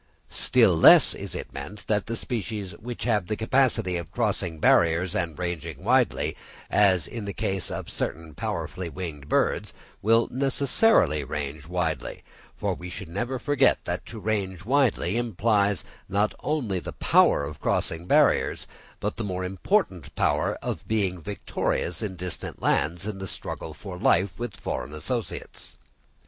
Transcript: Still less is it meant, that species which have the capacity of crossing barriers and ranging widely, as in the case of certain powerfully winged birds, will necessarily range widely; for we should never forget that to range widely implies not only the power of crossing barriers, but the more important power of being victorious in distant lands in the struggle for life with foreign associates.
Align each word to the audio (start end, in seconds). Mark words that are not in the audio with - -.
Still 0.33 0.75
less 0.75 1.13
is 1.13 1.35
it 1.35 1.53
meant, 1.53 1.85
that 1.85 2.09
species 2.17 2.71
which 2.79 3.03
have 3.03 3.27
the 3.27 3.35
capacity 3.35 3.97
of 3.97 4.09
crossing 4.09 4.57
barriers 4.57 5.13
and 5.13 5.37
ranging 5.37 5.83
widely, 5.83 6.35
as 6.71 7.05
in 7.05 7.25
the 7.25 7.35
case 7.35 7.69
of 7.69 7.87
certain 7.87 8.33
powerfully 8.33 8.89
winged 8.89 9.29
birds, 9.29 9.73
will 10.01 10.27
necessarily 10.31 11.23
range 11.23 11.67
widely; 11.67 12.23
for 12.57 12.73
we 12.73 12.89
should 12.89 13.09
never 13.09 13.37
forget 13.37 13.77
that 13.85 14.03
to 14.07 14.19
range 14.19 14.65
widely 14.65 15.17
implies 15.17 15.83
not 16.09 16.33
only 16.39 16.79
the 16.79 16.93
power 16.93 17.43
of 17.43 17.61
crossing 17.61 18.07
barriers, 18.07 18.65
but 18.99 19.17
the 19.17 19.23
more 19.23 19.43
important 19.43 20.15
power 20.15 20.57
of 20.63 20.87
being 20.87 21.21
victorious 21.21 22.01
in 22.01 22.15
distant 22.15 22.59
lands 22.59 23.05
in 23.05 23.19
the 23.19 23.27
struggle 23.27 23.71
for 23.71 23.99
life 23.99 24.39
with 24.39 24.57
foreign 24.59 24.93
associates. 24.95 25.75